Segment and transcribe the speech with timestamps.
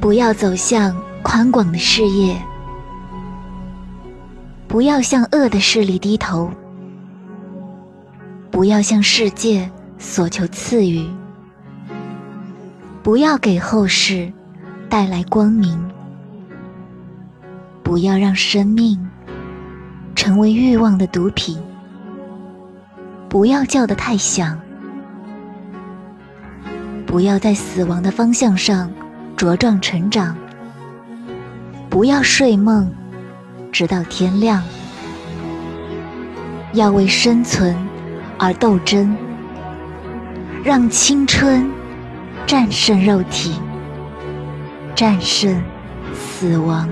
[0.00, 2.40] 不要走向宽广的事业，
[4.68, 6.50] 不要向恶的势力低头，
[8.50, 11.04] 不要向世界索求赐予，
[13.02, 14.32] 不要给后世
[14.88, 15.76] 带来光明，
[17.82, 18.98] 不要让生命
[20.14, 21.60] 成为欲望的毒品，
[23.28, 24.58] 不要叫得太响，
[27.04, 28.90] 不要在死亡的方向上。
[29.38, 30.36] 茁壮成长，
[31.88, 32.92] 不要睡梦，
[33.70, 34.60] 直到天亮。
[36.72, 37.76] 要为生存
[38.36, 39.16] 而斗争，
[40.64, 41.70] 让青春
[42.48, 43.60] 战胜肉体，
[44.96, 45.62] 战胜
[46.12, 46.88] 死亡。